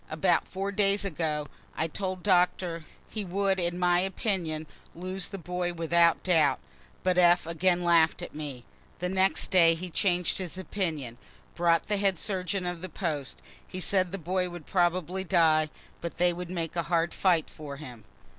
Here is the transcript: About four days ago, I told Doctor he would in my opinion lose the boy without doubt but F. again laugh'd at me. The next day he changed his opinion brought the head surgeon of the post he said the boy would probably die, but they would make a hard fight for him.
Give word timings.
About 0.09 0.47
four 0.47 0.71
days 0.71 1.05
ago, 1.05 1.45
I 1.77 1.87
told 1.87 2.23
Doctor 2.23 2.85
he 3.07 3.23
would 3.23 3.59
in 3.59 3.77
my 3.77 3.99
opinion 3.99 4.65
lose 4.95 5.27
the 5.27 5.37
boy 5.37 5.73
without 5.73 6.23
doubt 6.23 6.59
but 7.03 7.19
F. 7.19 7.45
again 7.45 7.83
laugh'd 7.83 8.23
at 8.23 8.33
me. 8.33 8.63
The 8.97 9.09
next 9.09 9.51
day 9.51 9.75
he 9.75 9.91
changed 9.91 10.39
his 10.39 10.57
opinion 10.57 11.19
brought 11.53 11.83
the 11.83 11.97
head 11.97 12.17
surgeon 12.17 12.65
of 12.65 12.81
the 12.81 12.89
post 12.89 13.43
he 13.67 13.79
said 13.79 14.11
the 14.11 14.17
boy 14.17 14.49
would 14.49 14.65
probably 14.65 15.23
die, 15.23 15.69
but 16.01 16.17
they 16.17 16.33
would 16.33 16.49
make 16.49 16.75
a 16.75 16.81
hard 16.89 17.13
fight 17.13 17.47
for 17.47 17.77
him. 17.77 18.03